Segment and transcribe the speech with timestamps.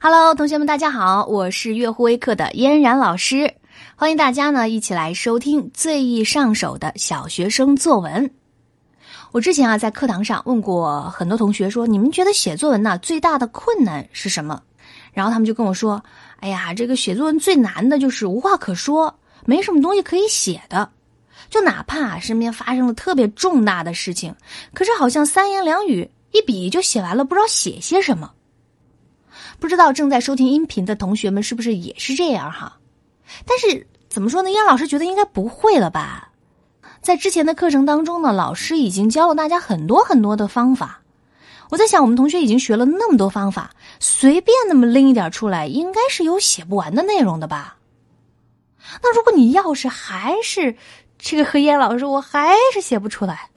[0.00, 3.54] Hello，同学们，大家好，我是月乎微课的嫣然老师，
[3.94, 8.28] 欢迎大家呢一起来收听最易上手的小学生作文。
[9.30, 14.60] 我之前啊在课堂上问过很多同学说，你们觉得写作文呢最大的困难是什么？
[15.12, 16.02] 然后他们就跟我说，
[16.40, 19.14] 哎呀，这个写作文最难的就是无话可说，
[19.46, 20.90] 没什么东西可以写的，
[21.52, 24.34] 就哪怕身边发生了特别重大的事情，
[24.72, 28.32] 可是好像三言两语一笔就写完了，不知道写些什么。
[29.60, 32.78] 不知道正在收听音频的同学们是不是也是这样哈？
[33.44, 34.50] 但是怎么说呢？
[34.50, 36.30] 燕老师觉得应该不会了吧？
[37.02, 41.02] 在之前的课程当中呢，老师已经教了大家很多很多的方法。
[41.68, 47.76] 我在想，我们同学已经学了那么多方法，随便那么拎一点出来，应该是有写不完的内容的吧？
[49.00, 50.76] 那如果你要是还是
[51.22, 53.48] 这个和燕老师，我还是写不出来。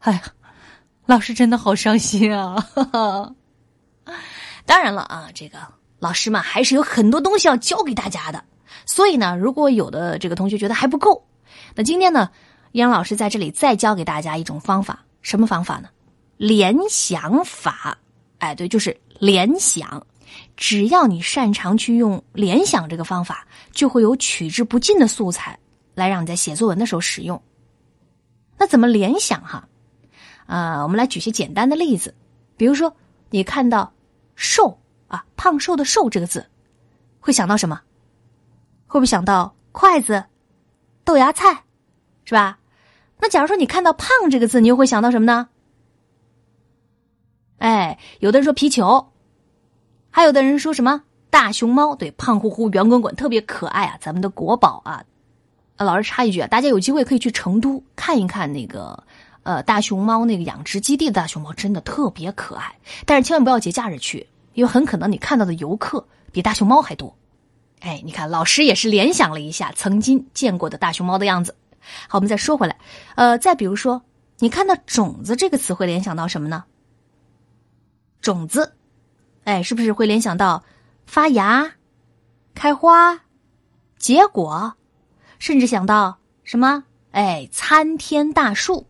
[0.00, 0.22] 哎呀，
[1.06, 2.62] 老师真的好伤心啊！
[4.66, 5.58] 当然了啊，这个
[5.98, 8.44] 老师嘛，还是有很多东西要教给大家的。
[8.84, 11.26] 所以呢，如果有的这个同学觉得还不够，
[11.74, 12.30] 那今天呢，
[12.72, 15.88] 杨老师在这里再教给大家一种方法，什么方法呢？
[16.36, 17.96] 联想法。
[18.38, 20.06] 哎，对，就是联想。
[20.56, 25.58] 只要你擅长去用联想这个方法，就会有取之不尽的素材
[25.94, 27.42] 来让你在写作文的时候使用。
[28.58, 29.68] 那怎么联想哈？
[30.46, 32.14] 啊，我们来举些简单的例子，
[32.56, 32.96] 比如说
[33.30, 33.92] 你看到。
[34.36, 36.44] 瘦啊，胖瘦的瘦这个字，
[37.20, 37.80] 会想到什么？
[38.88, 40.24] 会不会想到筷子、
[41.04, 41.62] 豆芽菜，
[42.24, 42.58] 是吧？
[43.20, 45.48] 那假如说你看到胖这个字，你又会想到什么呢？
[47.58, 49.12] 哎，有的人说皮球，
[50.16, 51.96] 还有的人说什么大熊猫？
[51.96, 55.04] 对，胖乎乎、圆滚滚，特别可爱啊，咱们的国宝啊！
[55.74, 59.02] 啊，老师插一句啊，大家有机会可以去成都看一看那个。
[59.42, 67.16] 呃，大熊猫那个养殖基地的大熊猫真的特别可爱，但是千万不要节假日去，因为很可能你看到的游客比大熊猫还多。
[67.80, 71.56] 哎，你看，老师也是联想了一下曾经见过的大熊猫的样子。
[72.06, 72.78] 好，我们再说回来，
[73.16, 74.00] 呃，再比如说，
[74.38, 76.64] 你看到“种子”这个词会联想到什么呢？
[78.22, 78.74] 种子，
[79.44, 80.64] 哎，是不是会联想到
[81.06, 81.72] 发芽、
[82.54, 83.20] 开花、
[83.98, 84.74] 结果，
[85.38, 86.84] 甚至想到什么？
[87.12, 88.86] 哎，参天大树。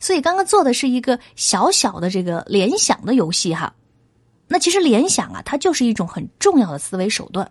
[0.00, 3.74] 所以刚刚做的是一个小小的这个联想的游戏哈，
[4.48, 7.50] 那其实联想啊，它就是一种很重要的思维手段。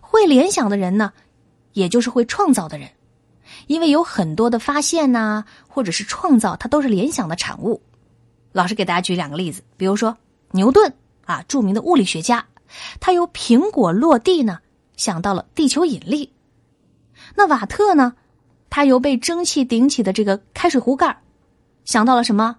[0.00, 1.12] 会联想的人呢，
[1.72, 2.88] 也就是会创造的人，
[3.66, 7.82] 因为有很多的发现呐，或者是创造，它都是联想的产物。
[8.52, 10.16] 老师给大家举两个例子，比如说
[10.52, 10.94] 牛顿
[11.26, 12.46] 啊，著名的物理学家，
[13.00, 14.60] 他由苹果落地呢，
[14.96, 16.30] 想到了地球引力；
[17.34, 18.14] 那瓦特呢，
[18.70, 21.22] 他由被蒸汽顶起的这个开水壶盖
[21.84, 22.56] 想到了什么？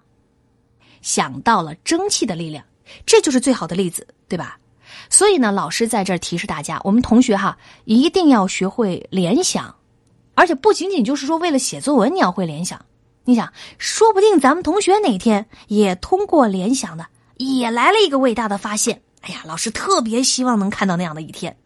[1.02, 2.64] 想到了蒸汽的力量，
[3.06, 4.58] 这就是最好的例子，对吧？
[5.10, 9.76] 所以呢，老师在这儿提示大家，我们同学哈一定要学会联想，
[10.34, 12.84] 而且不仅仅就是说为了写作文你要会联想。
[13.24, 19.02] 你想，说不定咱们同学哪天也通过联想的，也来了一个伟大的发现。
[19.22, 21.56] 哎呀，老师特别希望能看到那样的一天。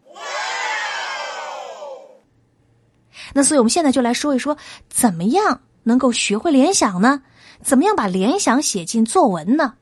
[3.33, 4.57] 那所以我们现在就来说一说，
[4.87, 7.21] 怎么样能够学会联想呢？
[7.61, 9.73] 怎么样把联想写进作文呢？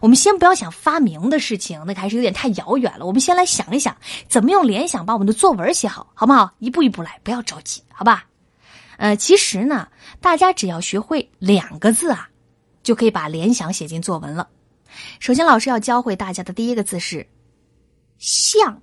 [0.00, 3.04] 我们先不要想发明的事情，那还是有点太遥远了。
[3.04, 3.94] 我们先来想一想，
[4.28, 6.52] 怎么用联想把我们的作文写好，好不好？
[6.60, 8.24] 一步一步来，不要着急，好吧？
[8.96, 9.88] 呃，其实呢，
[10.20, 12.30] 大家只要学会两个字啊，
[12.82, 14.48] 就可以把联想写进作文了。
[15.18, 17.26] 首先，老师要教会大家的第一个字是
[18.18, 18.80] “象”，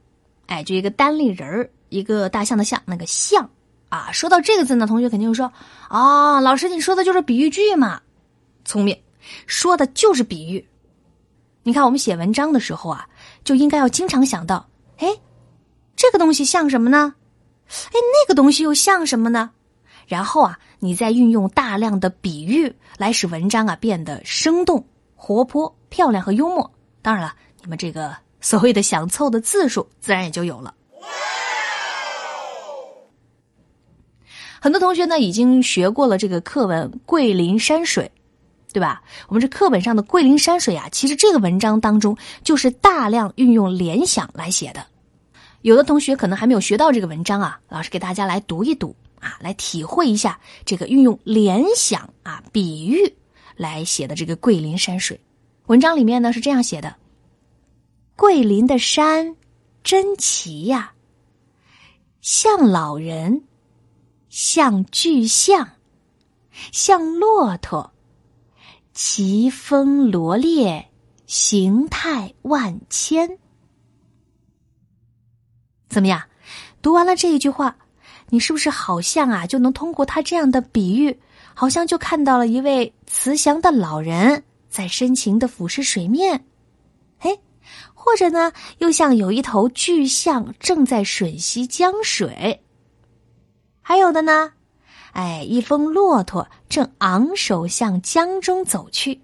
[0.47, 3.49] 哎，就一个单立人儿，一个大象的象，那个“象”。
[3.89, 5.51] 啊，说到这个字呢，同学肯定会说
[5.89, 8.01] ：“哦，老师，你说的就是比喻句嘛？”
[8.65, 8.99] 聪明，
[9.45, 10.65] 说的就是比喻。
[11.61, 13.07] 你看，我们写文章的时候啊，
[13.43, 14.67] 就应该要经常想到：
[14.97, 15.07] 哎，
[15.95, 17.13] 这个东西像什么呢？
[17.67, 19.51] 哎，那个东西又像什么呢？
[20.07, 24.85] 然后啊，你再运用大量的比喻来使文章啊变得生动、
[25.25, 26.69] 活泼、漂亮和幽默。
[27.01, 30.73] 当然了，你们这个所谓的想凑的字数，自然也就有了。
[34.59, 38.11] 很多同学呢已经学过了这个课文《桂林山水》，
[38.73, 39.01] 对吧？
[39.29, 44.85] 我们这课本上的《桂林山水》啊，其实这个文章当中就是大量运用联想来写的。
[45.61, 53.15] 有的同学可能还没有学到这个文章啊，老师给大家来读一读啊，来体会一下这个运用联想啊、比喻
[53.55, 55.17] 来写的这个《桂林山水》
[55.67, 56.95] 文章里面呢是这样写的：
[58.15, 59.35] 桂林的山
[59.83, 60.93] 真奇呀，
[62.21, 63.43] 像老人。
[64.35, 65.73] 像巨象，
[66.71, 67.93] 像骆驼，
[68.95, 70.89] 奇峰罗列，
[71.27, 73.37] 形态万千。
[75.87, 76.23] 怎么样？
[76.81, 77.77] 读完了这一句话，
[78.29, 81.19] 你是不是好像啊，就能通过他这样的比喻，
[81.53, 86.45] 好像就看到了一位慈祥的老人在深情的俯视水面？
[87.19, 87.37] 哎，
[87.93, 92.61] 或者呢，又像有一头巨象正在吮吸江水。
[93.81, 94.53] 还有的呢？
[95.11, 99.21] 哎，一峰骆驼正昂首向江中走去，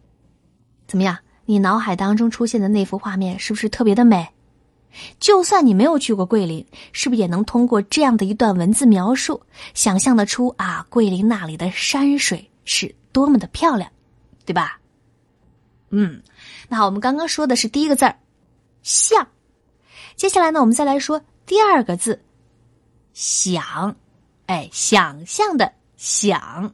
[0.87, 1.17] 怎么样？
[1.45, 4.29] 你脑海当中出现的那幅画面是不是特别的美？
[5.19, 9.41] 就算你没有去过桂林，是不是也能通过这样的一段文字描述，
[9.73, 13.91] 想象得出啊，桂林那里的山水是多么的漂亮，
[14.45, 14.79] 对吧？
[15.89, 16.21] 嗯，
[16.67, 18.15] 那好我们刚刚说的是第一个字儿
[18.83, 19.27] “像”，
[20.15, 22.21] 接下来呢，我们再来说第二个字
[23.13, 23.95] “想”，
[24.47, 25.73] 哎，想象的。
[26.01, 26.73] 想，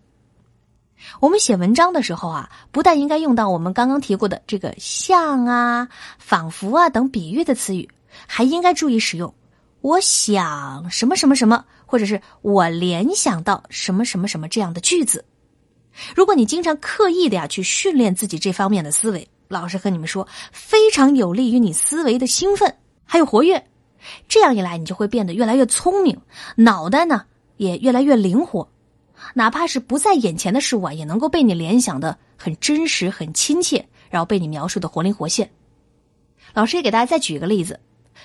[1.19, 5.89] 我们写文章的时候啊，不但应该用到我们刚刚提过的这个“像”啊、
[6.19, 7.89] “仿佛”啊等比喻的词语，
[8.27, 9.33] 还应该注意使用
[9.81, 15.23] “我想什么什么什么”或者是我联想到什么什么什么这样的句子。
[16.15, 22.75] 如果你经常刻意的呀去训练自己这方面的思维，老师和你们说，非常有利于你思维的兴奋
[23.05, 23.65] 还有活跃。
[24.27, 26.19] 这样一来，你就会变得越来越聪明，
[26.55, 27.23] 脑袋呢
[27.57, 28.67] 也越来越灵活。
[29.33, 35.49] 哪怕是不在眼前的事物啊，也能够被你联想的很真实、很亲切，然后被你描述的活灵活现。
[36.53, 37.79] 老师也给大家再举一个例子，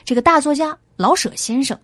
[0.04, 1.78] 这个大作家老舍先生，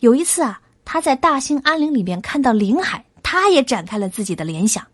[0.00, 4.86] 有一次啊，他在大兴安岭里边看到林海，他也展开了自己的联想，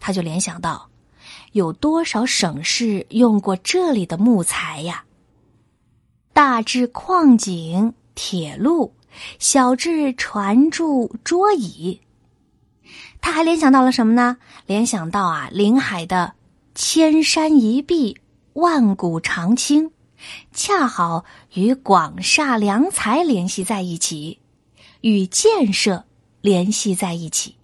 [0.00, 0.88] 他就联想到，
[1.52, 5.04] 有多少省市用过这里的木材呀？
[6.32, 8.94] 大至矿井、铁路，
[9.38, 12.00] 小至船柱、桌椅。
[13.20, 14.36] 他还联想到了什么呢？
[14.66, 16.34] 联想到啊，临海的
[16.74, 18.16] 千山一碧、
[18.52, 19.90] 万古长青，
[20.52, 21.24] 恰好
[21.54, 24.40] 与广厦良才联系在一起，
[25.00, 26.04] 与建设
[26.40, 27.56] 联系在一起。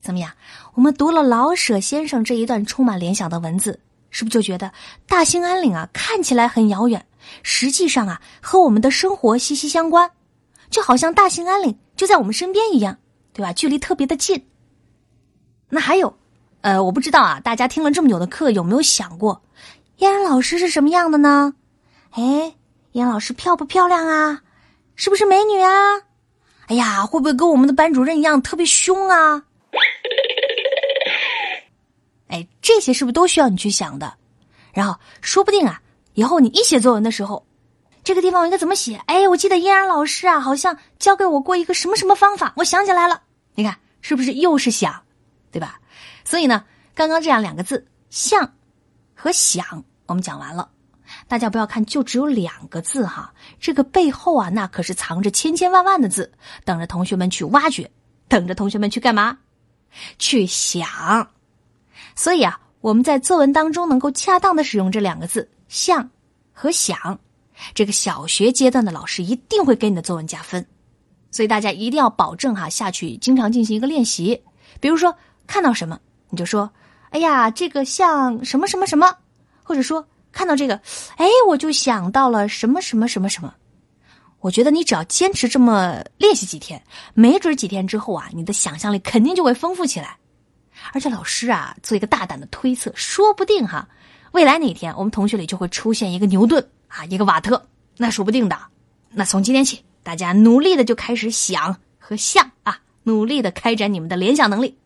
[0.00, 0.32] 怎么样？
[0.74, 3.80] 我们读了老舍先生这一段充满联想的文字，
[4.10, 4.72] 是不是就觉得
[5.06, 7.06] 大兴安岭啊，看起来很遥远，
[7.42, 10.10] 实际上啊，和我们的生活息息相关，
[10.70, 12.98] 就好像大兴安岭就在我们身边一样。
[13.32, 13.52] 对吧？
[13.52, 14.46] 距离特别的近。
[15.68, 16.16] 那还有，
[16.62, 19.42] 呃，我不知道啊，大家听了这么久的课，有没有想过，
[19.96, 21.54] 嫣然老师是什么样的呢？
[22.10, 22.54] 哎，
[22.92, 24.42] 嫣老师漂不漂亮啊？
[24.94, 25.70] 是不是美女啊？
[26.68, 29.44] 哎呀，会不会跟我们的班主任一样特别凶啊？
[32.28, 34.14] 哎，这些是不是都需要你去想的？
[34.72, 35.80] 然后，说不定啊，
[36.14, 37.46] 以后你一写作文的时候。
[38.04, 39.00] 这个地方我应该怎么写？
[39.06, 43.22] 哎，我记得嫣然老师啊，好像教给我过一个什么什么方法，我想起来了。
[43.54, 45.02] 你看是不是又是想，
[45.50, 45.80] 对吧？
[46.24, 46.64] 所以呢，
[46.94, 48.52] 刚刚这样两个字“像”
[49.16, 50.68] 和“想”，我们讲完了。
[51.26, 56.30] 大家不要看，就只有两个字哈，这个背后啊，那可是藏着千千万万的字，
[56.64, 57.90] 等着同学们去挖掘，
[58.28, 59.38] 等着同学们去干嘛？
[60.18, 61.30] 去想。
[62.14, 66.08] 所以啊，我们在作文当中能够恰当的使用这两个字“像”
[66.52, 67.18] 和“想”。
[67.72, 70.66] 这个小学阶段的老师一定会给你的作文加分，
[71.30, 74.42] 所以大家一定要保证哈下去经常进行一个练习。
[74.78, 75.16] 比如说
[75.46, 75.98] 看到什么
[76.28, 76.70] 你就说
[77.10, 79.14] ：“哎呀，这个像什么什么什么。”
[79.62, 80.80] 或者说看到这个，
[81.16, 83.52] 哎，我就想到了什么什么什么什么。
[84.40, 86.80] 我觉得你只要坚持这么练习几天，
[87.14, 90.16] 没准几天之后啊，你的想象力肯定就会丰富起来。
[90.92, 93.88] 而且老师啊，做一个大胆的推测，说不定哈，
[94.32, 96.64] 未来哪天我们同学里就会出现一个牛顿。
[96.88, 97.60] 啊，一个瓦特，
[97.96, 98.56] 那说不定的。
[99.10, 104.78] 那从今天起，大家努力的就开始想和像啊，努力的开展你们的联想能力。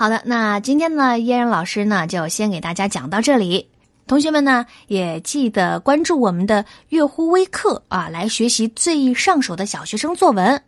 [0.00, 3.68] 好的，那今天呢，嫣然老师呢就先给大家讲到这里。
[4.06, 10.62] 同学们呢也记得关注我们的月乎微课啊，来学习最易上手的小学生作文。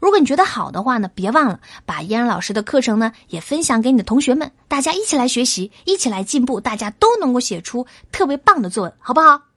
[0.00, 9.51] 如果你觉得好的话呢，别忘了把嫣然老师的课程呢也分享给你的同学们，大家一起来学习，一起来进步，大家都能够写出特别棒的作文，好不好？